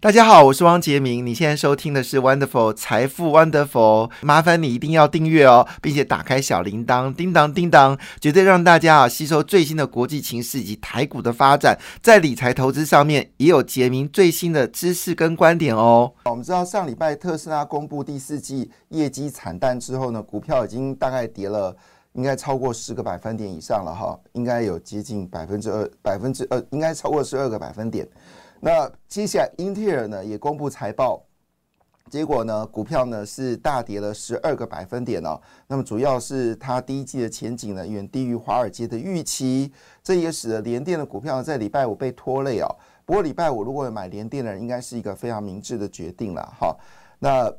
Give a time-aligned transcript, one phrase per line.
[0.00, 1.26] 大家好，我是汪杰明。
[1.26, 16.12] 你现在收听的是 Wonderful 财富 Wonderful，麻烦你一定要订阅哦，并且打开小铃铛，叮当叮当，绝对让大家啊吸收最新的国际情势以及台股的发展，在理财投资上面也有杰明最新的知识跟观点哦。
[16.26, 21.76] 我们知道上礼拜特斯拉公布第四季业绩惨淡之后呢，股票已经大概跌了，
[22.12, 28.08] 应该超过十个百分点以上了哈，应该有接近百分之二，百分之二，应该超过十二个百分点。
[28.60, 31.22] 那接下来，英特尔呢也公布财报，
[32.10, 35.40] 结果呢，股票呢是大跌了十二个百分点哦。
[35.66, 39.72] 那么主要是它第一季的前景呢远低于华尔街的预期，
[40.02, 42.76] 这也使得联电的股票在礼拜五被拖累哦。
[43.04, 46.76] 不过礼拜五如果买联电的人，应该是一个非常明智的决定了哈。
[47.18, 47.52] 那。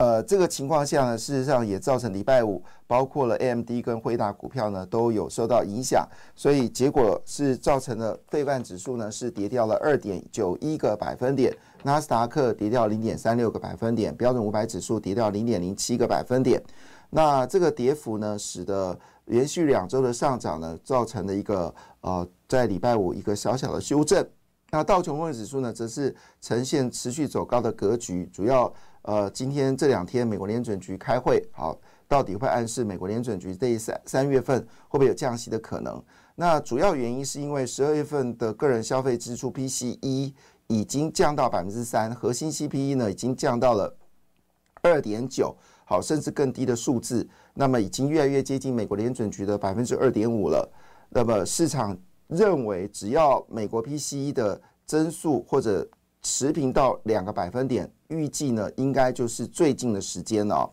[0.00, 16.62] 呃，这个情况下呢，事实上也造成礼拜五包括了 AMD 跟辉达股票呢都有受到影响，所以结果是造成了费半指数呢是跌掉了二点九一个百分点，纳斯达克跌掉零点三六个百分点，标准五百指数跌掉零点零七个百分点。
[17.10, 24.26] 那这个跌幅呢，使得连续两周的上涨呢，造成了一个呃，在礼拜五一个小小的修正。
[24.70, 28.72] 那道琼斯指数呢，则是呈现持续走高的格局，主要。
[29.02, 36.02] 呃，今天这两天美国联准局开会，好，到底会暗示美国联准局这三三月份会不会有降息的可能？
[36.34, 40.32] 那主要原因是因为十二月份的个人消费支出 PCE
[40.66, 43.94] 已经降到百分之三，核心 CPE 呢已经降到了
[44.82, 50.70] 二点九，好，甚至更低的数字，那么已经越来越接近美国联准局的百分之二点五了。
[51.08, 51.96] 那么市场
[52.28, 55.86] 认为，只要美国 PCE 的增速或者
[56.22, 60.70] 持平到两个百分点，预计呢应该就是最近的时间了。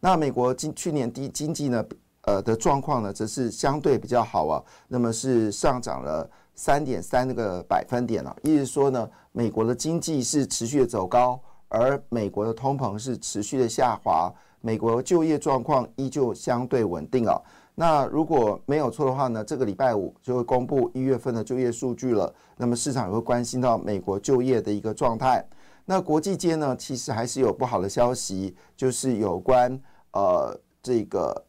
[0.00, 1.84] 那美国经去年第经济呢，
[2.22, 4.62] 呃的状况呢，则是相对比较好啊。
[4.88, 17.40] 那么是上涨了三点三个百分点了，意思说呢，美国的经济是持续的走高，而美国的通膨是持续的下滑，美国就业状况依旧相对稳定啊。
[17.78, 22.34] 那如果没有错的话呢，这个礼拜五就会公布一月份的就业数据了。
[22.56, 25.46] 那么市场也会关心到美国就业的一个状态。
[25.84, 29.78] 那国际间呢，其实还是有不好的消息，就是有关
[30.12, 31.44] 呃这个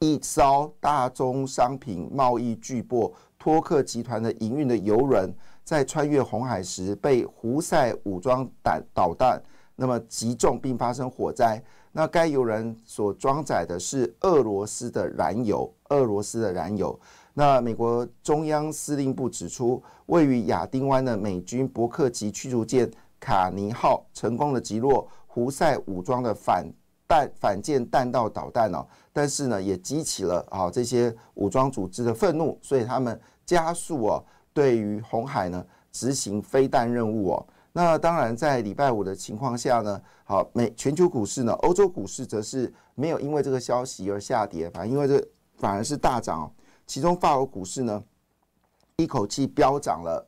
[0.00, 9.40] 一艘大宗商品贸易巨擘托克集团的营运的游轮，在穿越红海时被胡塞武装弹导弹
[9.76, 11.62] 那么击中并发生火灾。
[11.98, 17.00] 那该油人所装载的是俄罗斯的燃油，俄罗斯的燃油。
[17.32, 26.70] 那美国中央司令部指出，位于亚丁湾的美军伯克级驱逐舰卡尼号成功的击落胡塞武装的反
[27.08, 37.46] 弹反舰弹道导弹哦，但是呢，也激起了啊这些武装组织的愤怒，所以他们加速哦对于红海呢执行飞弹任务哦。
[37.76, 45.22] 那当然，在礼拜五的情况下呢，好，美全球股市呢，欧洲股市则是没有因为这个消息而下跌，反而因为这
[45.58, 46.50] 反而是大涨。
[46.86, 48.02] 其中法国股市呢，
[48.96, 50.26] 一口气飙涨了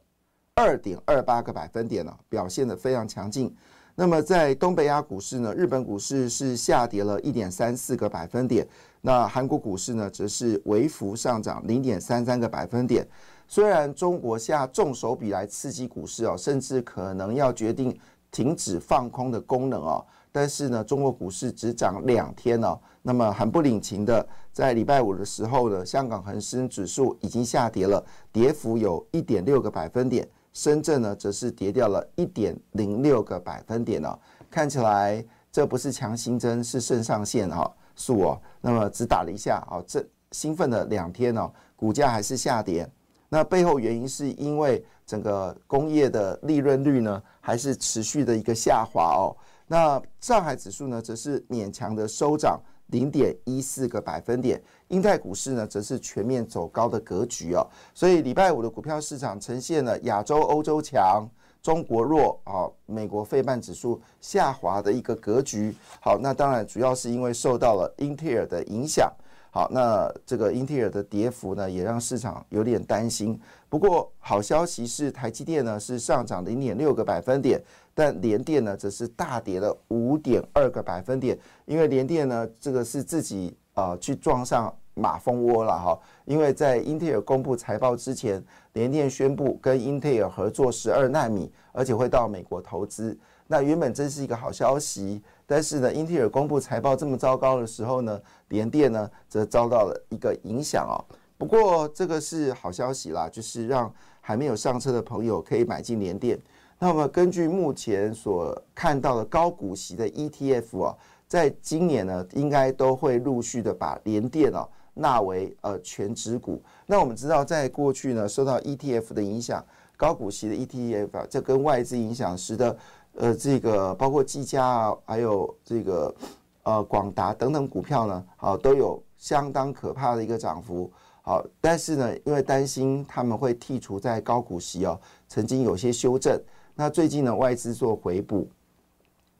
[0.55, 3.57] 二点二八个百分点了，表现的非常强劲。
[3.95, 8.69] 那么在东北亚股市呢，日本股市是下跌了一点三四个百分点，
[9.01, 13.09] 那韩国股市呢，则是微幅上涨零点三三个百分点。
[13.51, 17.99] 虽然中国下重手笔来刺激股市哦，甚至可能要决定
[18.31, 34.19] 停止放空的功能哦，但是呢，中国股市只涨两天哦，那么很不领情的，在礼拜五的时候呢，香港恒生指数已经下跌了，跌幅有一点六个百分点，深圳呢则是跌掉了一点零六个百分点哦，
[34.51, 42.87] 看起来这不是强心针，是肾上腺哈素哦，那么只打了一下哦，这兴奋了两天哦，股价还是下跌。
[43.29, 49.37] 那背后原因是因为整个工业的利润率呢，还是持续的一个下滑哦。
[49.67, 54.63] 那上海指数呢，则是勉强的收涨零点一四个百分点。
[54.89, 57.67] 英泰股市呢，则是全面走高的格局哦。
[57.93, 61.29] 所以礼拜五的股票市场呈现了亚洲、欧洲强、
[61.63, 65.75] 中国弱啊，美国费半指数下滑的一个格局。
[66.01, 69.13] 好，那当然主要是因为受到了英特尔的影响。
[69.51, 73.39] 好，那这个英特尔的跌幅呢，也让市场有点担心。
[73.69, 77.61] 不过好消息是，台积电呢是上涨零点六个百分点，
[77.95, 81.39] 但联电呢则是大跌了五点二个百分点。
[81.65, 88.43] 因为联电呢，这个是自己啊去撞上马蜂窝了哈，因为在英特尔公布财报之前，
[88.75, 93.19] 联电宣布跟英特尔合作十二纳米，而且会到美国投资。
[93.47, 101.01] 那原本这是一个好消息，但是呢，英特尔公布财报这么糟糕的时候呢，联电呢则遭到了一个影响哦。
[101.39, 103.91] 不过这个是好消息啦，就是让
[104.21, 106.39] 还没有上车的朋友可以买进联电。
[106.79, 110.95] 那么根据目前所看到的高股息的 ETF 啊，
[111.27, 116.63] 在今年呢，应该都会陆续的把联电哦纳为呃全指股。
[116.85, 119.65] 那我们知道，在过去呢，受到 ETF 的影响，
[119.97, 122.77] 高股息的 ETF 啊，这跟外资影响，使得
[123.21, 126.15] 呃，这个包括技嘉啊，还有这个
[126.63, 130.89] 呃广达等等股票呢，好都有相当可怕的一个涨幅。
[131.23, 136.41] 好，但是呢，因为担心他们会剔除在高股息哦，曾经有些修正。
[136.77, 138.49] 那最近呢，外资做回补，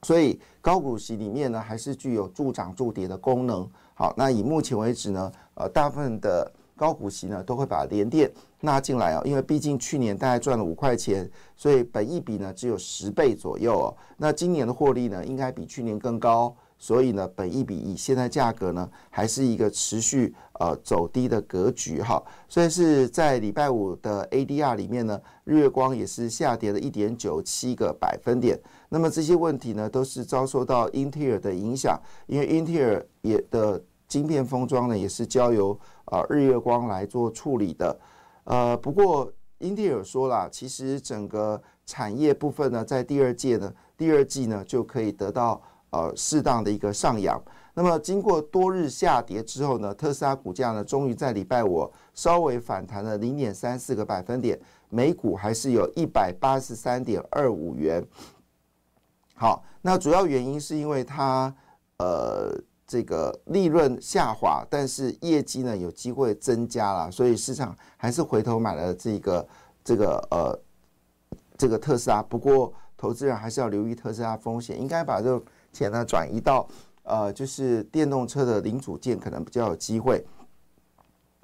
[0.03, 3.65] 所以高股息里面呢，还是具有助涨助跌的功能。
[3.93, 6.51] 好，那以目前为止呢，呃，大部分的。
[6.79, 8.31] 高股息呢，都会把联电
[8.61, 13.95] 纳进来哦，因为毕竟去年大概赚了五块钱，所以本益比呢只有十倍左右哦。
[14.15, 22.23] 那今年的获利呢，应该比去年更高，所以呢，本益比以现在价格呢，还是一个持续呃走低的格局哈。
[22.47, 28.57] 所以是在礼拜五的 ADR 里面呢，日月光也是下跌了一点九七个百分点。
[28.87, 33.81] 那么这些问题呢，都是遭受到英特尔的影响，因为英特尔也的。
[34.09, 37.97] 晶片封装呢，也是交由啊日月光来做处理的。
[38.43, 45.61] 呃，不过英特尔说了，其实整个产业部分呢，在第二届呢，第二季呢就可以得到
[45.91, 47.39] 呃适当的一个上扬。
[47.75, 54.59] 那么经过多日下跌之后呢，特斯拉股价呢，终于在礼拜五稍微反弹了零点三四个百分点，
[54.89, 58.03] 每股还是有一百八十三点二五元。
[59.35, 61.55] 好，那主要原因是因为它
[61.99, 62.59] 呃。
[62.89, 69.47] 这个利润下滑，但是业绩呢有机会增加了，所以市场还是回头买了这个
[69.83, 70.59] 这个呃
[71.55, 72.23] 这个特斯拉。
[72.23, 76.67] 不过投资人还是要留意特斯拉风险，应该把这个钱呢转移到
[77.03, 80.25] 呃就是电动车的零组件，可能比较有机会。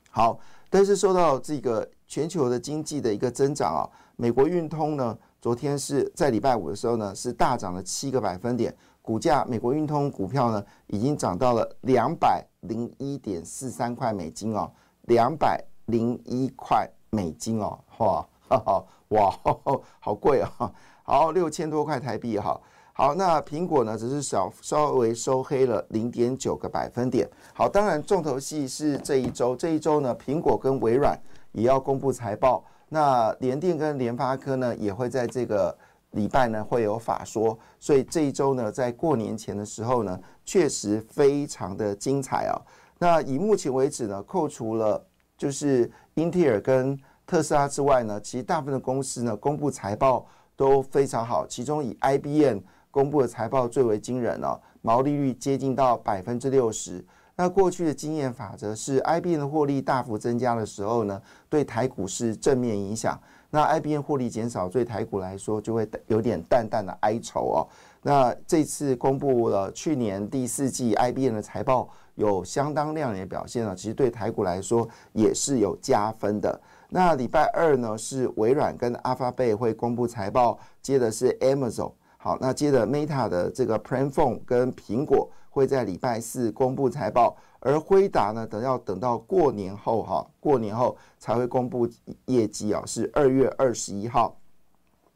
[0.09, 0.39] 好，
[0.71, 8.75] 但是受到这个全球的经济的一个增长啊，美国运通呢昨天是在礼拜五的时候呢是大涨了七个百分点。
[9.05, 14.67] 股价，美国运通股票呢，已经涨到了两百零一点四三块美金哦，
[15.03, 19.39] 两百零一块美金哦，哇，哈哈，哇，
[20.01, 20.73] 好贵哦，
[21.03, 22.59] 好六千多块台币哈，
[22.93, 31.15] 好，那苹果呢，只是小稍微收黑了零点九个百分点，好，当然重头戏是这一周，这一周呢，苹果跟微软
[31.51, 35.77] 也要公布财报，那联电跟联发科呢，也会在这个。
[36.15, 42.59] 礼拜呢会有法说，所以这一周呢，在过年前的时候呢，确实非常的精彩啊。
[42.97, 45.05] 那以目前为止呢，扣除了
[45.37, 46.97] 就是英特尔跟
[47.27, 50.25] 特斯拉之外呢，其实大部分的公司呢公布财报
[50.55, 51.45] 都非常好。
[51.45, 52.59] 其中以 IBM
[52.89, 57.05] 公布的财报最为惊人哦，毛利率接近到百分之六十。
[57.35, 63.19] 那过去的经验法则是，IBM 的获利大幅增加的时候呢，对台股是正面影响。
[63.55, 67.67] 那 IBM 获利减少，对台股来说就会有点淡淡的哀愁哦。
[68.01, 76.59] 那这次公布了去年第四季 IBM 的财报，有相当亮眼的表现呢，其实对台股来说也是有加分的。
[76.89, 81.93] 那礼拜二呢，是微软跟 Alphabet 会公布财报，接的是 Amazon。
[82.17, 87.37] 好，那接着 Meta 的这个 Plan Phone 跟苹果会在礼拜四公布财报。
[87.65, 91.89] 而辉达呢，等要等到过年后哈，过年后才会公布
[92.25, 94.37] 业绩啊，是二月二十一号。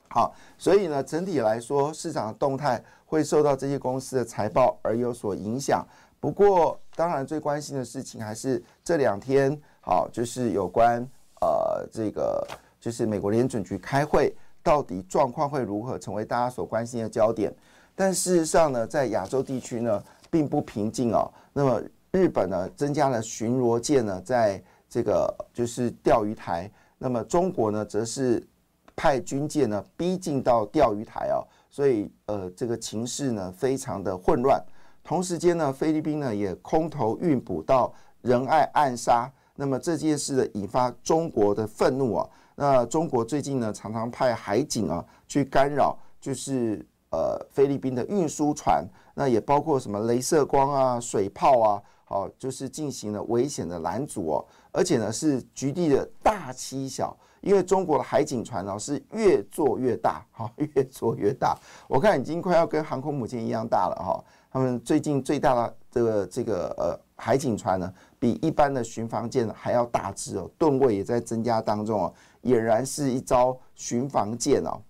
[0.09, 5.85] 好，所以呢，整体来说，市场的动态会受到这些公司的财报而有所影响。
[6.19, 11.07] 不过，当然最关心的事情还是这两天，好，就是有关
[11.41, 12.43] 呃这个，
[12.79, 17.55] 就是美国联准局开会，到底状况会如何，成为大家所关心的焦点。
[17.93, 21.31] 但事实上呢，在亚洲地区呢，并不平静哦。
[21.53, 21.79] 那么
[22.11, 26.69] 日本呢，增加了巡逻舰呢，在这个就是钓鱼台。
[26.97, 28.45] 那么中国呢，则是
[28.95, 34.59] 派军舰呢逼近到钓鱼台哦，所以呃，这个情势呢非常的混乱。
[35.03, 39.31] 同时间呢，菲律宾呢也空投运补到仁爱暗杀。
[39.55, 42.29] 那么这件事呢，引发中国的愤怒啊。
[42.55, 48.83] 那中国最近呢，常常派海警啊去干扰，就是呃菲律宾的运输船。
[49.13, 51.81] 那也包括什么镭射光啊、水炮啊。
[52.09, 61.55] 好，就是进行了危险的拦阻哦，而且呢是局地的大欺小，因为中国的海警船哦是越做越大，哈， 越做越大。
[61.87, 64.25] 我看已经快要跟航空母舰一样大了哈。
[64.51, 74.81] 他们最近最大的这个这个呃海警船呢，比一般的巡防舰还要大只哦，吨位也在增加当中哦，俨然是一招巡防舰哦。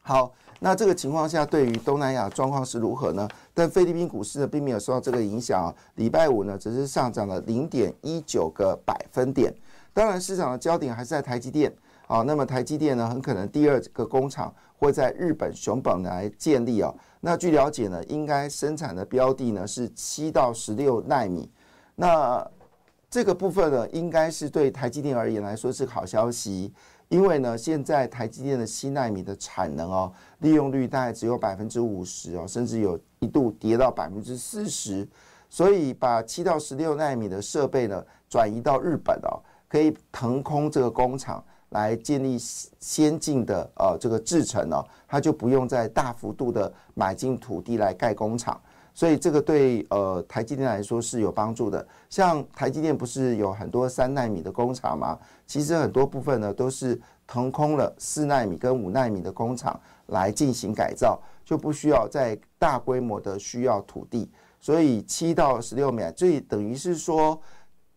[0.00, 3.28] 好，那这个情况下，对于东南亚状况是如何呢？
[3.54, 5.74] 但菲律宾股市呢，并没有受到这个影响啊。
[5.96, 9.54] 礼拜五呢，只是上涨了零点一九个百分点。
[9.92, 11.72] 当然，市场的焦点还是在台积电。
[12.08, 16.92] 啊，那么台积电呢，很可能第二个工厂会在日本熊本来建立啊。
[17.20, 21.48] 那据了解呢，应该生产的标的呢是七到十六纳米。
[21.94, 22.46] 那
[23.08, 26.72] 这个部分呢，应该是对台积电而言来说是好消息。
[27.12, 35.06] 因为呢，现在台积电的七纳米的产能哦，利用率大概只有百分之五十哦，甚至有一度跌到百分之四十，
[35.50, 39.36] 所以把七到十六纳米的设备呢转移到日本哦，
[39.68, 48.58] 可以腾空这个工厂来建立先进的呃这个制程哦，它就不用再大幅度的买进土地来盖工厂。
[48.94, 51.86] 所以这个对呃台积电来说是有帮助的。
[52.10, 55.18] 像台积电不是有很多三纳米的工厂吗？
[55.46, 64.30] 其实很多部分呢都是腾空了四纳米跟五纳米的工厂来进行改造，就不需要在大规模的需要土地。
[64.60, 67.40] 所以七到十六米，这等于是说，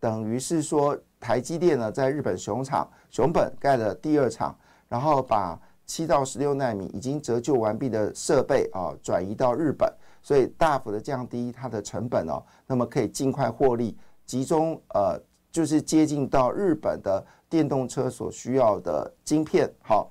[0.00, 4.56] 等于是说台积电呢在日本熊厂熊本盖了第二厂，
[4.88, 9.92] 然后把七到十六纳米已经折旧完毕的设备啊转移到日本。
[10.26, 15.16] 所以大幅的降低它的成本哦，那么可以尽快获利，集中呃
[15.52, 19.72] 就是接近到日本的电动车所需要的晶片。
[19.84, 20.10] 好，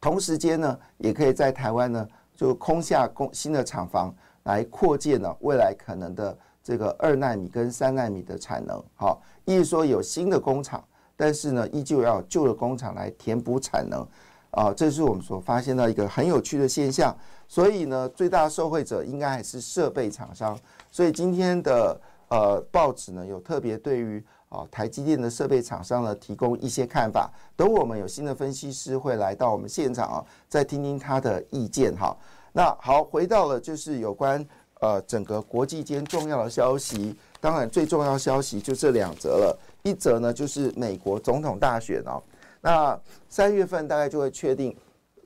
[0.00, 4.12] 同时间呢，也可以在台湾呢就空下工新的厂房
[4.42, 8.82] 来扩建呢未来可能的这个二纳米跟三纳米的产能。
[8.96, 10.82] 好，意思说有新的工厂，
[11.14, 14.04] 但是呢依旧要旧的工厂来填补产能。
[14.50, 17.16] 啊，这是我们所发现到一个很有趣的现象。
[17.48, 20.56] 所以呢，最大受惠者应该还是设备厂商。
[20.90, 27.30] 所以今天的呃报纸呢，有特别对于啊台积电的设备厂商呢提供一些看法。
[27.56, 32.14] 等我们有新的分析师会来到我们现场啊，再听听他的意见哈。
[32.52, 34.46] 那好，回到了就是有关
[34.80, 37.16] 呃整个国际间重要的消息。
[37.40, 39.58] 当然，最重要消息就这两则了。
[39.82, 42.20] 一则呢就是美国总统大选哦。
[42.60, 44.76] 那三月份大概就会确定，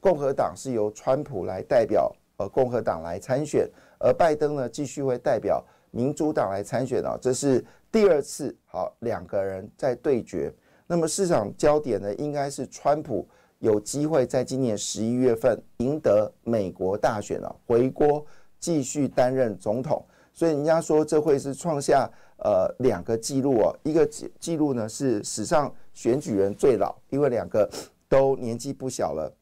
[0.03, 10.53] 共和党是由川普来代表呃共和党来参选，而拜登呢继续会代表民主党来参选啊，这是第二次好两个人在对决。
[10.89, 13.25] 那么市场焦点呢，应该是川普
[13.61, 18.27] 有机会在今年十一月份赢得美国大选了，回国
[18.59, 20.05] 继续担任总统。
[20.33, 27.71] 所以人家说这会是创下呃两个记录哦，一个记记录呢是史上选举人最老，因为两个
[28.09, 29.33] 都年纪不小了。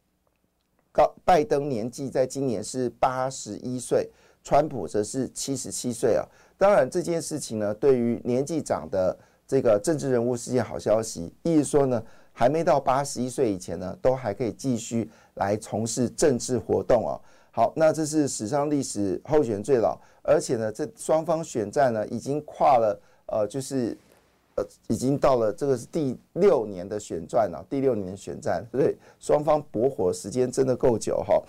[0.92, 4.08] 高拜登年纪在今年是八十一岁，
[4.42, 6.26] 川普则是七十七岁啊。
[6.58, 9.16] 当然这件事情呢，对于年纪长的
[9.46, 17.20] 这个政治人物是件好消息，意思说呢，还没到八十一岁以前呢，都还可以继续来从事政治活动哦。
[17.52, 23.96] 好，那这是史上历史候选最老，而且呢，这双方选战呢已经跨了，呃，就是
[24.88, 31.42] 已经到了这个是第六年的选战了，第六年的选战，所以双方搏火时间真的够久哈。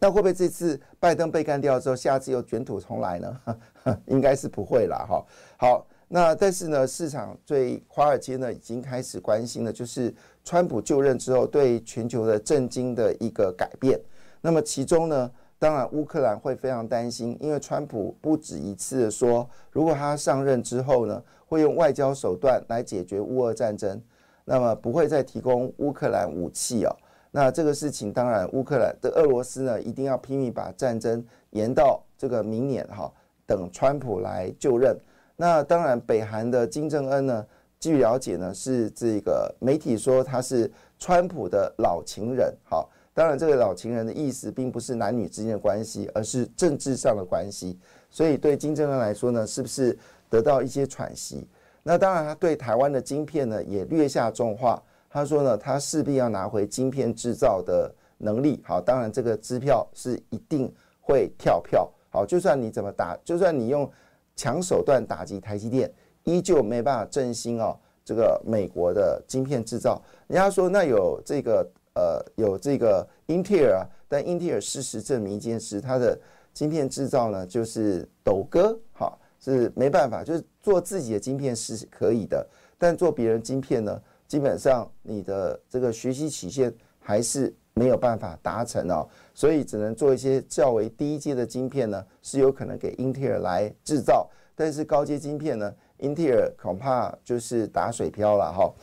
[0.00, 3.40] 那会不会这次拜登被干掉之后，下次又卷土重来呢？
[4.06, 5.24] 应该是不会了哈。
[5.56, 10.12] 好，那但是呢，市场对华尔街呢已经开始关心的，就是
[10.42, 14.00] 川普就任之后对全球的震惊的一个改变。
[14.40, 15.30] 那么其中呢，
[15.62, 24.02] 当然乌克兰会非常担心，因为川普不止一次的说，如果他上任之后呢，会用外交手段来解决乌俄战争，
[24.44, 26.90] 那么不会再提供乌克兰武器哦。
[27.30, 33.08] 那这个事情当然，乌克兰的俄罗斯呢，一定要拼命把战争延到这个明年哈，
[33.46, 34.98] 等川普来就任。
[35.36, 37.46] 那当然，北韩的金正恩呢，
[37.78, 42.84] 据了解呢，是这个媒体说他是川普的老情人哈。
[43.14, 47.78] 当然，这个老情人的意思并不是男女之间的关系，而是政治上的关系。
[48.08, 49.98] 所以对金正恩来说呢，是不是
[50.30, 51.46] 得到一些喘息？
[51.82, 54.82] 那当然，他对台湾的晶片呢也略下重话。
[55.10, 58.62] 他说呢，他势必要拿回晶片制造的能力。
[58.64, 61.86] 好，当然这个支票是一定会跳票。
[62.08, 63.90] 好，就算你怎么打，就算你用
[64.34, 65.92] 强手段打击台积电，
[66.24, 70.00] 依旧没办法振兴哦这个美国的晶片制造。
[70.28, 71.70] 人家说那有这个。
[71.94, 76.18] 呃，有这个英特尔啊，但英特尔事实证明一件事，它的
[76.54, 82.46] 晶片制造呢就是抖哥，哈，是没办法，就是做自己的晶片是可以的，
[82.78, 98.74] 但做别人晶片呢，基本上你的这个学习曲线还是没有办法达成哦，所以只能做一些较为低阶的晶片呢，是有可能给英特尔来制造，但是高阶晶片呢，英特尔恐怕就是打水漂了哈。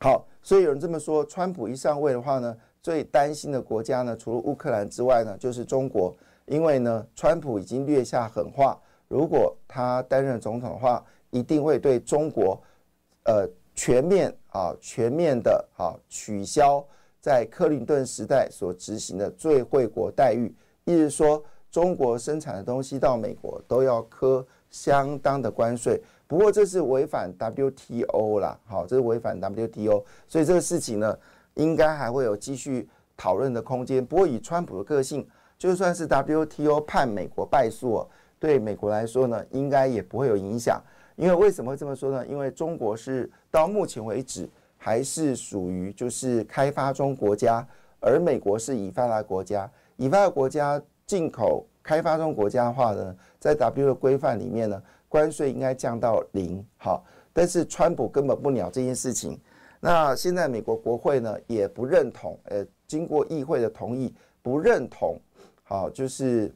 [0.00, 6.14] 好，所以有人这么说，川普一上位的话呢，最担心的国家呢，除了乌克兰之外呢，就是中国，
[6.46, 12.60] 因为呢，川普已经略下狠话，如果他担任总统的话，一定会对中国，
[13.24, 13.48] 呃。
[13.80, 16.84] 全面啊，全面的啊，取消
[17.20, 20.52] 在克林顿时代所执行的最惠国待遇，
[20.84, 21.40] 意思说
[21.70, 26.02] 中国生产的东西到美国都要科相当的关税。
[26.28, 31.18] 不过这是违反 WTO 啦，好，这是违反 WTO，所以这个事情呢，
[31.54, 34.04] 应该还会有继续讨论的空间。
[34.04, 35.26] 不过以川普的个性，
[35.58, 38.06] 就算是 WTO 判美国败诉，
[38.38, 40.80] 对美国来说呢，应该也不会有影响。
[41.16, 42.24] 因为为什么会这么说呢？
[42.26, 47.66] 因为中国是到目前为止还是属于就是开发中国家，
[48.00, 49.68] 而美国是已发达国家。
[49.96, 56.64] 已发达国家进口开发中国家的话呢，在 W 的规范里面呢，关税应该降到零。
[56.76, 59.38] 好，但是川普根本不鸟这件事情。
[59.80, 65.18] 那现在美国国会呢也不认同，呃，经过议会的同意，不认同。
[65.62, 66.54] 好，就是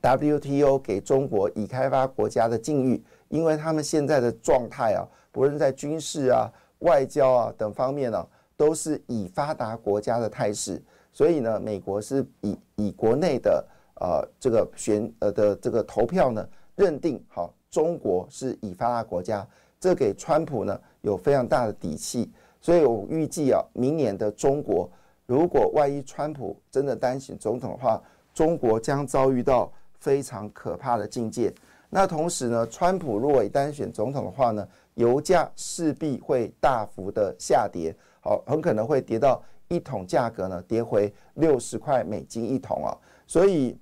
[0.00, 3.02] WTO 给中国已开发国家的境遇。
[3.28, 13.64] 因为他们现在的状态啊，不论在军事啊、外交啊等方面呢，都是以发达国家的态势，所以呢，美国是以以国内的
[14.00, 16.44] 呃这个选呃的这个投票呢，
[16.76, 19.46] 认定好中国是以发达国家，
[19.78, 24.90] 这给川普呢有非常大的底气，所以我预计啊，明年的中国
[25.26, 28.02] 如果万一川普真的担选总统的话，
[28.34, 31.52] 中国将遭遇到非常可怕的境界。
[31.88, 42.96] 那同时呢，川普如果单选总统的话呢，油价势必会大幅的下跌，好，很可能会跌到一桶价格呢跌回六十块美金一桶啊。
[43.26, 43.76] 所以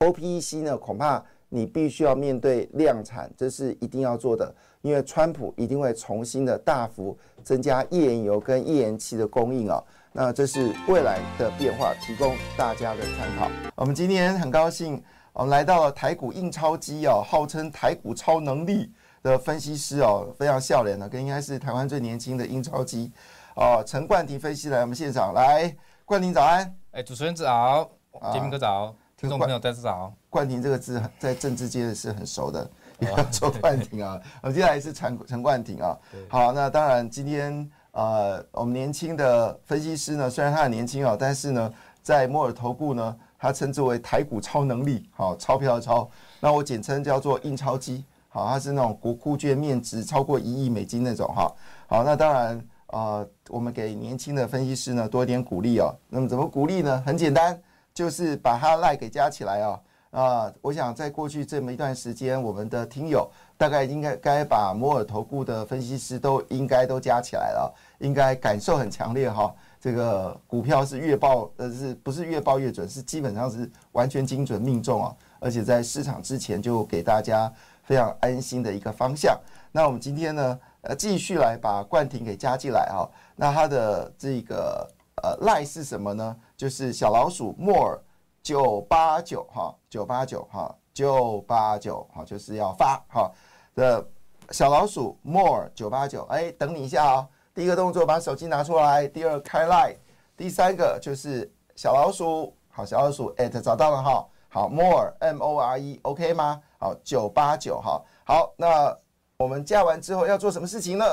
[0.00, 1.24] OPEC 呢，恐怕
[1.56, 9.82] 你必须要面对量产，这是一定要做的，因为川普一定会重新的大幅增加页岩油跟页岩气的供应啊。
[10.12, 13.50] 那这是未来的变化，提供大家的参考。
[13.74, 15.02] 我们今天很高兴。
[15.32, 18.90] 我们来到了台股印钞机哦，号称台股超能力
[19.22, 23.12] 的分析师哦，非常笑脸的，跟应该是台湾最年轻的印钞机
[23.54, 25.76] 哦，陈冠廷分析来我们现场来，
[26.06, 27.90] 冠廷早安，哎，主持人早，
[28.32, 35.98] 杰明哥早，听众朋友大家早，冠廷这个字在政治界是很熟的， 要做冠廷啊，我们接下来是陈陈冠廷啊，
[36.28, 43.16] 好，那当然今天呃，我们年轻的分析师呢，虽然他很年轻啊，但是呢，在摩尔投顾呢。
[43.38, 46.08] 他称之为台股超能力，好钞票的钞，
[46.40, 51.54] 那我简称叫做印钞机，好，它是那种国库券面值超过一亿美金那种，哈，
[51.86, 55.94] 好，那当然，呃，我们给年轻的分析师呢多一点鼓励哦。
[56.08, 57.00] 那么怎么鼓励呢？
[57.06, 57.56] 很简单，
[57.96, 59.80] 就是把它赖给加起来啊，
[60.10, 69.50] 啊，我想在过去这么一段时间，我们的听友大概应该该把摩尔投顾的分析师都应该都加起来了，应该感受很强烈哈。
[69.80, 72.86] 这个股票是越报，呃，是不是越报越准？
[72.86, 75.16] 是基本上是完全精准命中啊！
[75.40, 77.50] 而且在市场之前就给大家
[77.82, 79.40] 非常安心的一个方向。
[79.72, 83.08] 那我们今天呢，呃，继续来把冠廷给加进来啊。
[83.36, 84.86] 那它的这个
[85.22, 86.36] 呃赖是什么呢？
[86.56, 87.98] 就是小老鼠 more
[88.42, 93.30] 九八九哈，九八九哈，九八九哈，就是要发哈
[93.74, 94.06] 的
[94.50, 96.24] 小老鼠 more 九八九。
[96.24, 97.28] 哎，等你一下啊。
[97.54, 99.96] 第一个动作把手机拿出来，第二开 lie
[100.36, 106.60] 第三个就是小老鼠，好小老鼠 at 找到了哈，好 more m o r e OK 吗？
[106.78, 108.94] 好九八九哈，好那
[109.38, 111.04] 我们加完之后要做什么事情呢？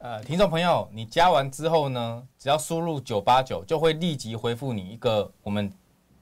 [0.00, 5.70] 呃，听众朋友，你加完之后呢，只要输入九八九，就会立即回复你一个我们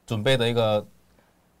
[0.05, 0.85] 准备的一个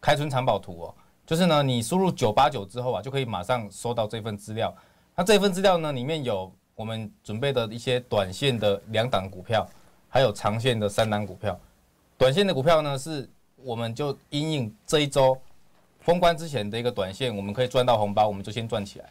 [0.01, 4.75] 开春藏宝图哦，就是呢你输入九八九之后啊，就可以马上收到这份资料。
[5.15, 6.51] 那这份资料呢里面有。
[6.75, 9.67] 我们准备的一些短线的两档股票，
[10.07, 11.59] 还有长线的三档股票。
[12.17, 15.37] 短线的股票呢，是我们就因应这一周
[15.99, 19.09] 封关之前的一个短线，我们可以赚到红包，我们就先赚起来。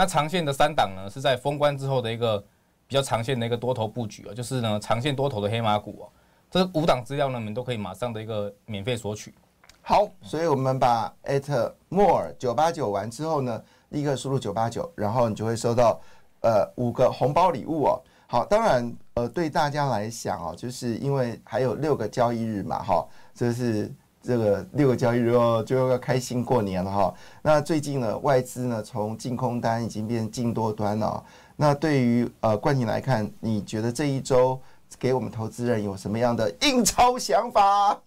[0.00, 2.42] 那长线的三档呢，是在封关之后的一个
[2.86, 6.08] 比较长线的一个多头布局啊，就是呢长线多头的黑马股哦。
[6.50, 9.34] 这五档资料呢，你们都可以马上的一个免费索取。
[9.82, 16.00] 好，所以我们把 at more 九八九完之后呢，立刻输入九八九，然后你就会收到。
[16.42, 27.14] 呃，五个红包礼物哦，好，当然，呃，对大家来讲哦，就是因为还有六个交易日嘛，哈，这是这个六个交易日哦，就要开心过年了哈。
[27.42, 31.24] 那最近呢，外资呢从净空单已经变净多端了，
[31.56, 34.60] 那对于呃冠廷来看，你觉得这一周
[34.98, 37.98] 给我们投资人有什么样的印钞想法？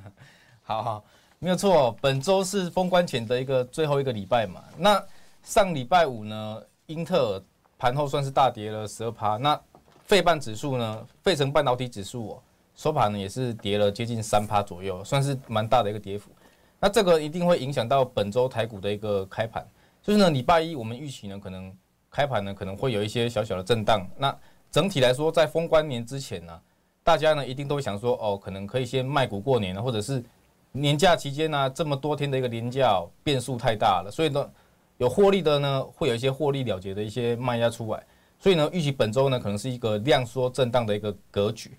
[0.62, 1.04] 好好，
[1.38, 4.62] 没有错，本周是封关前的一个最后一个礼拜嘛。
[4.76, 5.02] 那
[5.42, 7.42] 上礼拜五呢，英特尔
[7.78, 9.36] 盘后算是大跌了十二趴。
[9.36, 9.60] 那
[10.04, 12.42] 费半指数呢，费城半导体指数哦，
[12.80, 16.30] 收盘呢也是跌了接近三趴左右，算是蛮大的一个跌幅。
[16.78, 19.62] 那这个一定会影响到本周台股的一个开盘。
[20.02, 21.70] 就是呢，礼拜一我们预期呢，可能
[22.10, 24.08] 开盘呢可能会有一些小小的震荡。
[24.16, 24.34] 那
[24.70, 26.58] 整体来说，在封关年之前呢，
[27.04, 30.24] 大家呢一定都想说，哦，可能可以先卖股过年了，或者是
[30.72, 34.50] 年假期间呢这么多天的一个年假变数太大了，所以呢。
[34.96, 38.04] 有获利的呢，会有一些获利了结的一些卖压出来，
[38.38, 41.70] 所以呢，预期本周呢可能是一个量缩震荡的一个格局。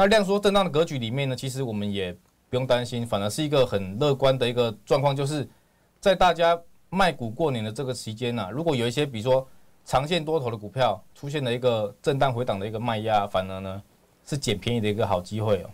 [0.00, 2.12] 那量缩震荡的格局里面呢，其实我们也
[2.48, 5.44] 不用担心，反而是一个很乐观的一个状况，就是
[6.00, 6.56] 在大家
[6.88, 9.44] 卖股过年的这个期间呢，如果有一些比如说
[9.84, 13.82] 长线多头的股票出现了一个震荡回档的一个卖压，反而呢
[14.24, 15.70] 是捡便宜的一个好机会哦。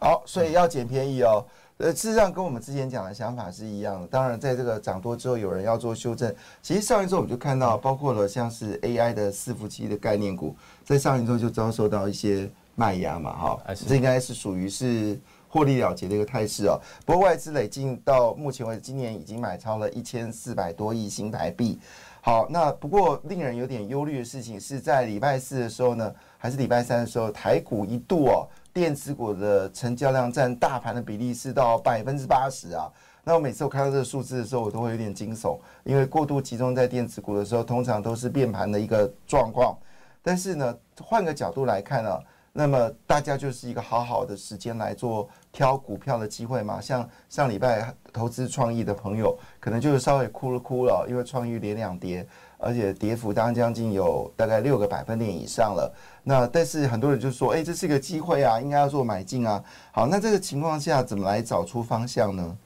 [0.00, 1.46] 好，所以要捡便宜哦。
[1.76, 4.08] 呃，事实上跟我们之前讲的想法是一样的。
[4.08, 6.34] 当然，在这个涨多之后，有人要做修正。
[6.60, 16.80] 其实上一周我们就看到，包括了像是 AI 的伺服器的概念股，在上一周就遭受到一些卖压嘛，哈，这应该是属于是获利了结的一个态势哦。
[17.04, 21.80] 不过外资累计到目前为止，今年已经买超了一千四百多亿新台币。
[22.20, 28.46] 好，那不过令人有点忧虑的事情是在礼拜四的时候呢，还是礼拜三的时候，台股一度哦。
[28.70, 32.88] 电子股的成交量占大盘的比例是到百分之八十啊！
[33.24, 39.76] 那我每次我看到这个数字的时候，我都会有点惊悚，因为过度集中在电子股的时候，通常都是变盘的一个状况。
[40.22, 42.20] 但是呢，换个角度来看呢，
[42.58, 46.80] 那么大家就是一个好好的时间来做挑股票的机会嘛。
[46.80, 52.26] 像上礼拜投资创意的朋友，可能就是稍微哭了哭了，因为创意连两跌。
[52.60, 55.94] 而且跌幅当将近有大概六个百分点以上了。
[56.24, 59.62] 那但是很多人就说，哎，这是一个机会啊，应该要做买进啊。
[59.92, 62.58] 好，那这个情况下怎么来找出方向呢？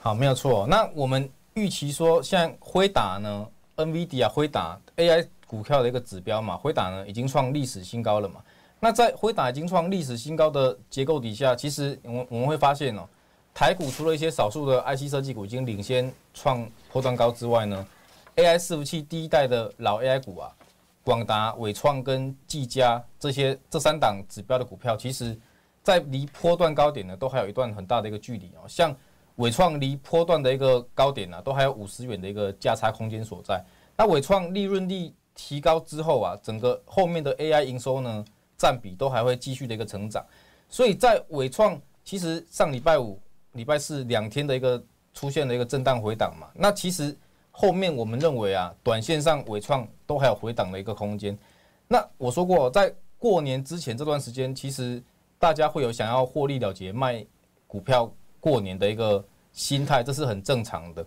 [0.00, 0.66] 好，没有错。
[0.66, 8.40] 那我们预期说，像辉达呢，NVD 啊，辉达 AI 股票的一个指标嘛，辉达呢已经创历史新高了嘛。
[8.84, 13.08] 那在辉达已经创历史新高的结构底下，其实我我们会发现哦，
[13.54, 17.86] 台股除了一些少数的 IC 设计股已经领先创破断高之外呢。
[18.36, 20.52] AI 伺服器第一代的老 AI 股啊，
[21.02, 25.34] 广达、伟创跟技嘉这些这三档指标的股票，其实，
[25.82, 28.68] 在离波段高点呢，都还有一段很大的一个距离哦。
[28.68, 28.94] 像
[29.36, 33.64] 伟创离波段的一个高点呢，都还有五十元的一个价差空间所在。
[33.96, 38.22] 那伟创利润率提高之后啊，整个后面的 AI 营收呢，
[38.64, 40.24] 占比都还会继续的一个成长。
[40.70, 43.20] 所以在伟创其实上礼拜五、
[43.52, 47.14] 礼拜四两天的一个出现了一个震荡回档嘛，那其实。
[47.56, 51.38] 后面我们认为啊，短线上伟创都还有回档的一个空间。
[51.86, 55.00] 那我说过，在过年之前这段时间，其实
[55.38, 57.24] 大家会有想要获利了结卖
[57.68, 61.06] 股票过年的一个心态，这是很正常的。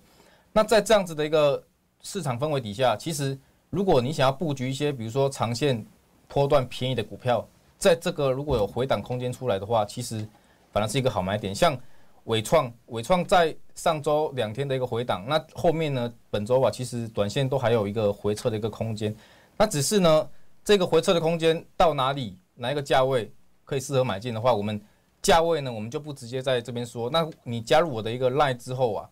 [0.53, 1.61] 那在这样子的一个
[2.01, 3.37] 市场氛围底下，其实
[3.69, 5.85] 如果你想要布局一些，比如说长线
[6.27, 10.27] 波段便宜的股票，在这个如果有回档空间出来的话，其实
[10.71, 11.53] 反而是一个好买点。
[11.53, 11.77] 像
[12.25, 19.15] 伟创，伟创在上周两天的一个回档，那后面呢，本周啊，其实短线都还有一个回撤的一个空间，
[19.55, 20.29] 那只是呢，
[20.65, 23.31] 这个回撤的空间到哪里，哪一个价位
[23.63, 24.81] 可以适合买进的话，我们
[25.21, 27.09] 价位呢，我们就不直接在这边说。
[27.09, 29.09] 那你加入我的一个 line 之后啊，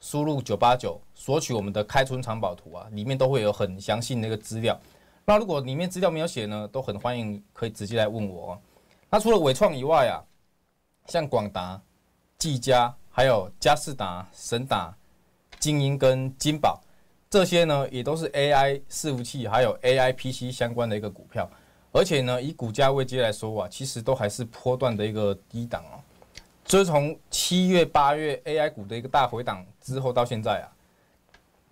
[0.00, 4.78] 输入九八九索取我们的开春藏宝图啊，里面都会有很详细的一个资料。
[5.26, 8.58] 那如果里面资料没有写呢，都很欢迎可以直接来问我。
[9.10, 10.24] 那除了伟创以外啊，
[11.06, 11.78] 像广达。
[12.38, 14.94] 技嘉、还有嘉士达、神达、
[15.58, 16.78] 精英跟金宝，
[17.30, 21.48] 这些呢也都是 AI 伺服器还有 AI PC 相关的一个股票，
[21.92, 25.96] 而且呢以股价位阶来说啊，其实都还是波段的一个低档哦。
[26.66, 30.68] 就是从七月、八月 AI 股的一个大回档之后到现在啊，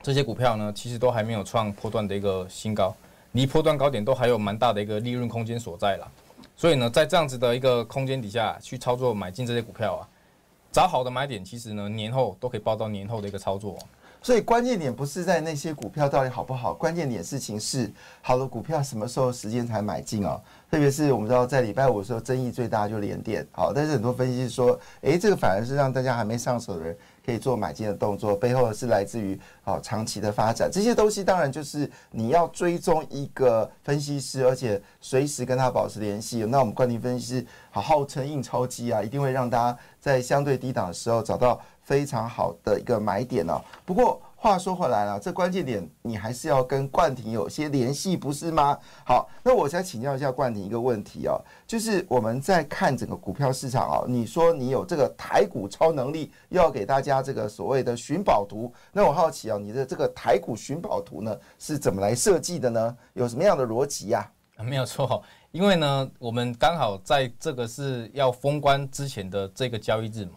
[0.00, 2.96] 这些股票呢其实都还没有创波段的一个新高，
[3.34, 6.08] 离波段高点都还有蛮大的一个利润空间所在啦。
[6.56, 10.08] 所以呢，在这样子的一个空间底下去操作买进这些股票啊。
[10.70, 13.76] 找好的买点，其实呢，年后都可以报到年后的一个操作。
[14.22, 17.92] 所以关键点不是在那些股票到底好不好，关键点事情是
[18.22, 20.40] 好的股票什么时候时间才买进哦。
[20.70, 26.96] 特别是我们知道在礼拜五的时候争议最大就连电，好，但是很多分析师说，诶，这个反而是让大家还没上手的人。
[27.24, 30.70] 可以做买进的动作，背后是来自于好长期的发展。
[30.70, 36.44] 这些东西当然就是你要追踪一个分析师，而且随时跟他保持联系。
[36.44, 43.60] 那我们冠廷分析师好号称印钞机啊，一定会让大家在相对低档的时候找到非常好的一个买点哦。
[43.84, 44.20] 不过。
[44.44, 48.78] 话说回来了，这关键点你还是要跟冠廷有些联系，不是吗？
[49.06, 62.94] 好，那我再请教一下冠廷一个问题哦，就是我们在看整个股票市场哦，你说你有这个台股超能力，又要给大家这个所谓的寻宝图，那我好奇哦，你的这个台股寻宝图呢是怎么来设计的呢？
[63.14, 64.30] 有什么样的逻辑呀？
[64.58, 70.32] 没有错，因为呢，我们刚好在这个是要封关之前的这个交易日嘛。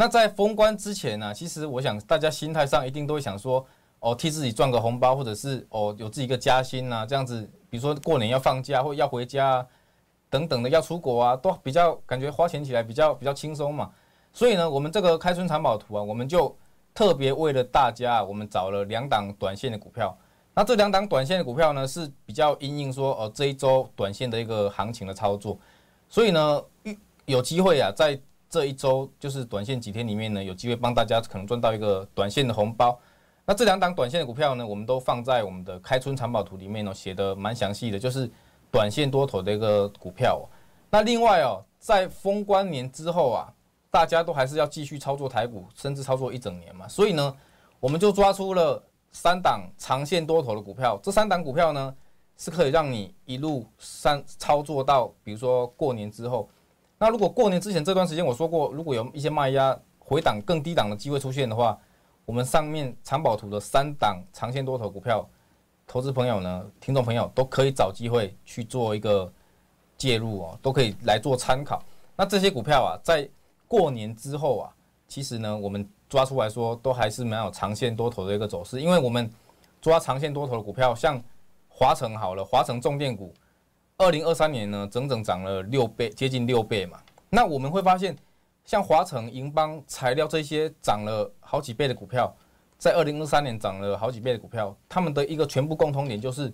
[0.00, 3.66] 那在封关之前呢，其实我想大家心态上一定都会想说，
[3.98, 9.66] 哦，替自己赚个红包，或者是哦有自己一个加薪呐，这样子，比如说过年要放假或要回家
[10.30, 13.90] 等等的，要出国啊，都比较感觉花钱起来比较比较轻松嘛。
[14.32, 16.56] 所以呢，我们这个开春藏宝图啊，我们就
[16.94, 20.16] 特别为了大家，我们找了两档短线的股票。
[20.54, 25.58] 那这两档短线的股票呢，是比较因应说哦这一周短线的一个行情的操作，
[26.08, 26.62] 所以呢，
[27.24, 28.16] 有机会啊，在
[28.50, 32.98] 这一周就是短线几天里面呢，有机会帮大家可能赚到一个短线的红包。
[33.44, 38.30] 那这两档短线的股票呢，我们都放在我们的开春藏宝图里面呢，写的蛮详细的，就是
[38.70, 40.48] 短线多头的一个股票。
[40.90, 43.52] 那另外哦，在封关年之后啊，
[43.90, 47.36] 大家都还是要继续操作台股，甚至操作一整年嘛，所以呢，
[47.80, 48.82] 我们就抓出了。
[49.10, 51.94] 三档长线多头的股票，这三档股票呢
[52.36, 56.48] 是可以让你一路三操作到，比如说过年之后。
[56.98, 61.78] 那如果过年之前这段时间我说过，如果有一些卖压回档更低档的机会出现的话，
[62.24, 65.26] 我们上面藏宝图的三档长线多头股票，
[65.86, 69.32] 投资朋友呢、听众朋友都可以找机会去做一个
[69.96, 71.82] 介入哦，都可以来做参考。
[72.16, 73.28] 那这些股票啊，在
[73.66, 74.74] 过年之后啊，
[75.06, 75.88] 其实呢，我们。
[76.08, 79.30] 抓出来说，都还是蛮有长线多头的一个走势，因为我们
[79.78, 81.22] 抓长线多头的股票，像
[81.68, 83.30] 华城好了，华城重电股，
[84.00, 87.00] 二零二三年呢，整整涨了六倍，接近六倍嘛。
[87.28, 88.16] 那我们会发现，
[88.64, 92.32] 像华城、银邦、材料这些涨了好几倍的股票，
[92.78, 96.52] 在二零二三年涨了好几倍的股票，他们的一个全部共同点就是，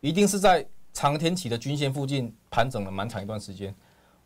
[0.00, 3.72] 一定是在长天期的均线附近盘整了蛮长一段时间，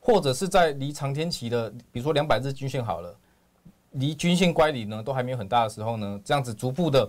[0.00, 3.14] 或者是在离长天期的，比如说两百日均线好了。
[3.90, 7.08] 离均线乖离呢都还没有很大的时候呢，这样子逐步的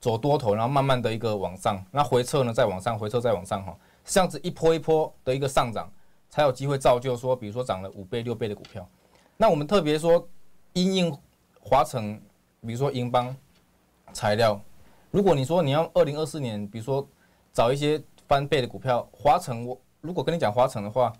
[0.00, 3.76] 走多头，然后慢慢的一个往上，那回撤呢再往上，回撤再往上哈，
[4.06, 5.90] 这样子一波一波的一个上涨，
[6.30, 8.88] 才有机会造就说，比如说涨了五倍六倍的股票。
[9.36, 10.26] 那我们特别说，
[10.72, 11.18] 因应
[11.60, 12.18] 华城，
[12.66, 13.36] 比如说英邦
[14.12, 14.58] 材料，
[15.10, 17.06] 如果你说你要二零二四年，比如说
[17.52, 21.12] 找一些翻倍的股票，华城我如果跟你讲华城的话，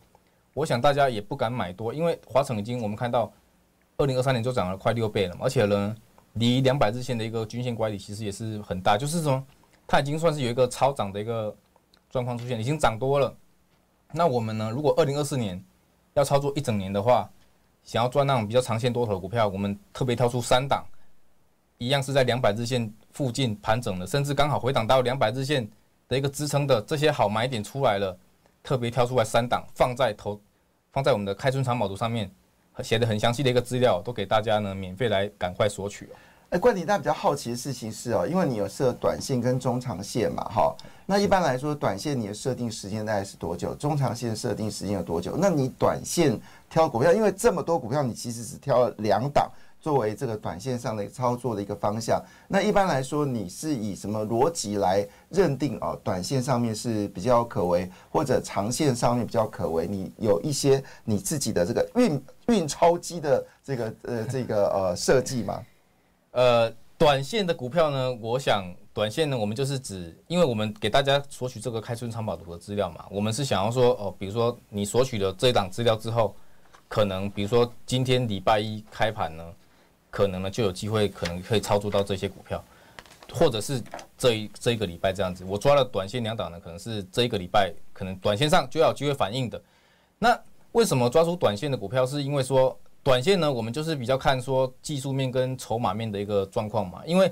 [0.55, 3.31] 我想大家也不敢买多，因为华城已经我们看到。
[3.99, 5.97] 二零二三年就涨了快六倍了嘛，而且呢，
[6.35, 9.43] 离两百日线的一个均线乖离其实也是很大，就是说
[9.87, 11.57] 它已经算是有一个超涨的一个
[12.17, 13.37] 状况出现，已经涨多了。
[14.11, 15.63] 那我们呢，如果二零二四年
[16.15, 17.29] 要操作一整年的话，
[17.85, 20.83] 想要赚那种比较长线多头的股票，我们特别挑出三档，
[21.77, 25.69] 一样是在两百日线附近盘整的，甚至刚好回档到两百日线
[26.09, 28.17] 的一个支撑的这些好买点出来了，
[28.63, 30.41] 特别挑出来三档放在头
[30.91, 32.31] 放在我们的开春长宝图上面。
[32.83, 36.15] 写的很详细的一个资料，都给大家呢免费来赶快索取哦。
[36.51, 40.73] 哎，冠廷，大家比较好奇的事情是哦，因为你有设短线跟中长线嘛，哈。
[41.05, 43.75] 那一般来说，短线你的设定时间大概是多久？
[43.75, 45.37] 中长线设定时间有多久？
[45.37, 49.51] 那你短线挑股票，因为这么多股票，你其实只挑了两档。
[49.81, 55.99] 作为这个短线上的操作的一个方向，那一般来说，你是以什么逻辑来认定哦？
[56.03, 59.87] 短线上面是比较可为，或者长线上面比较可为？
[59.87, 65.61] 你有一些你自己的这个运运钞机的这个呃这个呃设计吗？
[66.37, 76.37] 呃，短线的股票呢，我想短线呢，我们就是指，因为我们给大家索取这个开春藏宝图的资料嘛，我们是想要说哦，比如说你索取了这一档资料之后，
[76.89, 79.45] 可能比如说今天礼拜一开盘呢。
[80.09, 82.65] 可能呢就有机会，可能可以操作到这些股票，
[83.35, 83.83] 或者是
[84.17, 85.45] 这一这一个礼拜这样子。
[85.45, 89.61] 我抓了短线两档呢，可能是这一个礼拜可能短线上就要有机会反应的。
[90.19, 90.41] 那
[90.73, 92.07] 为什么抓出短线的股票？
[92.07, 92.75] 是因为说
[93.07, 97.05] 短线呢，我们就是比较看说技术面跟筹码面的一个状况嘛。
[97.07, 97.31] 因为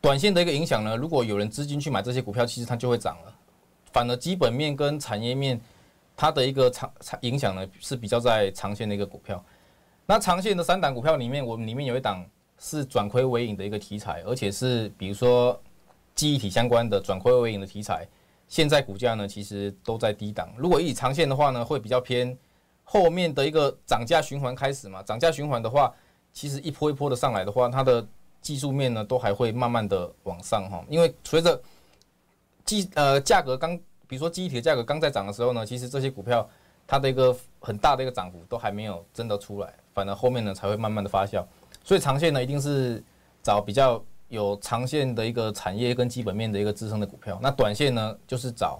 [0.00, 3.34] 短线的一个影响呢，如果有人资金去买这些股票，其实它就会涨了。
[3.86, 5.60] 反而基本面跟产业面
[6.16, 9.44] 它的一个长长影响呢，是比较在长线的一个股票。
[10.06, 12.24] 那长线的三档股票里面，我们里面有一档
[12.60, 15.60] 是转亏为盈的一个题材，而且是比如说
[16.14, 18.06] 记忆体相关的转亏为盈的题材。
[18.46, 20.48] 现在股价呢，其实都在低档。
[20.56, 22.38] 如果以长线的话呢，会比较偏
[22.88, 25.02] 后面的一个涨价循环开始嘛？
[25.02, 25.92] 涨价循环的话，
[26.32, 28.06] 其实一波一波的上来的话，它的
[28.40, 30.82] 技术面呢都还会慢慢的往上哈。
[30.88, 31.60] 因为随着
[32.64, 36.48] 记呃价格刚，比如说记忆体的价格刚在涨的时候呢，其实这些股票
[36.86, 39.74] 它的一个很大的一个涨幅都还没有真的出来。
[39.92, 41.44] 反而后面呢才会慢慢的发酵，
[41.82, 43.02] 所以长线呢一定是
[43.42, 47.38] 找比较有长线的一个产业跟基本面的一个支撑的股票。
[47.42, 48.78] 那短线呢，就是找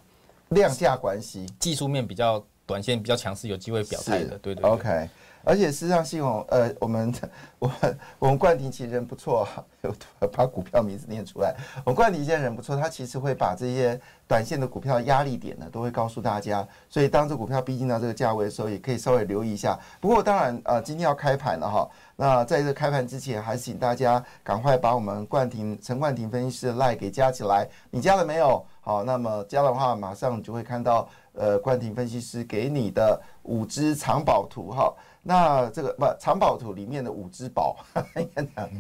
[0.51, 4.37] 量价关系，技术面比较短线比较强势，有机会表态的。
[4.38, 4.70] 对对对。
[4.70, 5.09] OK，
[5.44, 7.14] 而且事实上，系统呃，我们
[7.61, 9.46] 我们我们冠廷其实人不错，
[9.83, 9.94] 有
[10.29, 11.55] 把股票名字念出来。
[11.85, 16.66] 我们冠廷现在人不错，他其实会把这些短线的股票压力点呢，都会告诉大家。
[16.90, 19.79] 所以当这股票逼近到这个价位的时候，也可以稍微留意一下。
[20.00, 21.88] 不过当然呃，今天要开盘了哈。
[22.18, 27.68] 那在这开盘之前，还是请大家赶快把我们冠廷陈冠廷分析师的 line 给加起来。
[27.90, 28.64] 你加了没有？
[28.81, 34.92] 好，那么加的话，马上你就会看到呃冠廷分析师给你的五只藏宝图哈。
[35.22, 37.77] 那这个不藏宝图里面的五只宝，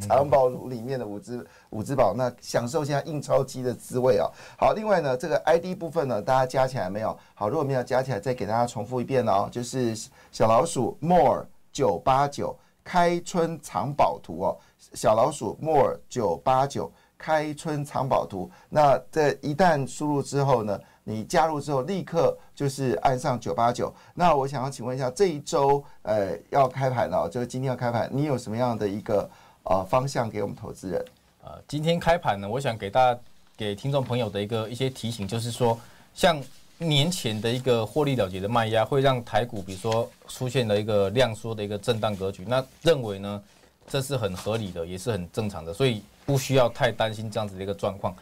[0.00, 4.30] 藏宝图里面的五只 五只宝，那享受一下印钞机的滋味啊。
[4.58, 7.16] 好，另外呢，这个 ID 部分呢，大家加起来没有？
[7.34, 9.94] 好，如果没有加起来，再给大家重复一遍哦，就是
[10.30, 12.56] 小老鼠 more 九八九。
[12.84, 14.56] 开春藏宝图哦，
[14.94, 16.88] 小老鼠 more 九八九
[17.18, 18.48] 开春藏宝图。
[18.68, 23.94] 那这一旦输入之后呢，你加入之后立刻就是按上九八九。
[24.12, 29.30] 那我想要请问一下，这一周呃要开盘了，就是今天要开盘，你有什么样的一个
[29.62, 31.04] 呃方向给我们投资人？
[31.44, 33.20] 呃，今天开盘呢，我想给大家
[33.56, 35.78] 给听众朋友的一个一些提醒，就是说
[36.12, 36.42] 像。
[36.78, 42.44] 年前的一个获利了结的卖压，会让台股比如说出现了一个量缩的一个震荡格局。
[42.46, 43.42] 那认为呢，
[43.88, 48.14] 这是很合理的，也是很正常的，所以不需要太担心这样子的一个状况。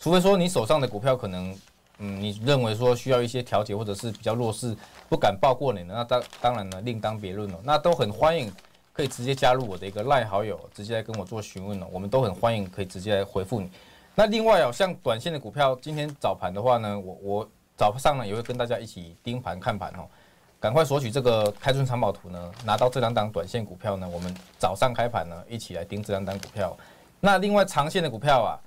[0.00, 1.56] 除非说你手上的股票可能，
[2.00, 4.76] 嗯，你认为说需要一些调节，或者是比较弱势，
[5.08, 7.58] 不敢报过年的，那当当然呢，另当别论了。
[7.62, 8.52] 那都很欢迎，
[8.92, 11.86] 可以直接加入我的一个赖好友，直接来跟我做询问了。
[11.92, 13.70] 我们都很欢迎，可以直接来回复你。
[14.14, 17.48] 那另外哦，像短线的股票，今天早盘的话呢，我我。
[17.76, 20.04] 早上呢也会跟大家一起盯盘看盘哦，
[20.60, 26.76] 赶快索取这个开春藏宝图呢，拿到这两档短线股票呢，我们早上开盘呢一起来盯这两档股票。
[27.20, 28.60] 那另外长线的股票啊，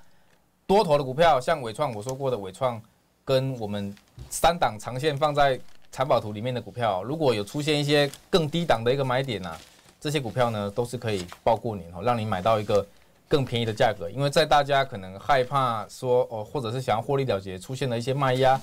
[0.65, 2.81] 多头的股票像伟创，我说过的伟创，
[3.25, 3.93] 跟我们
[4.29, 5.59] 三档长线放在
[5.91, 9.57] 藏宝图里面的股票，如果有出现一些更低档的一个买点啊，
[9.99, 12.85] 这些股票呢都是可以报过年哦，让你买到一个
[13.27, 14.09] 更便宜的价格。
[14.09, 18.59] 因为在大家可能害怕说哦，或者是想要获利了结，出现了一些卖压。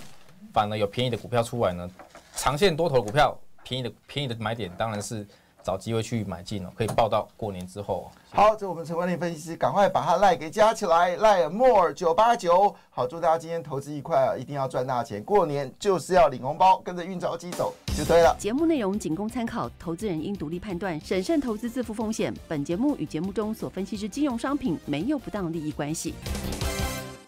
[0.52, 1.88] 反而有便宜的股票出来呢，
[2.34, 5.24] 长线多头股票，便宜的便宜的买点当然是
[5.62, 8.10] 找机会去买进哦，可以报到过年之后。
[8.30, 12.74] 好，这我们陈冠霖分析师，赶快把他赖给加起来，赖 more 九八九。
[12.90, 18.36] 好，祝大家今天投资愉快啊，一定要赚大钱，过年就是要领红包，跟着运钞机走就对了。
[18.38, 22.32] 节目内容仅供参考，投资人应独立判断，审慎投资，自负风险。
[22.46, 26.14] 本节目与节目中所分析之金融商品没有不当利益关系。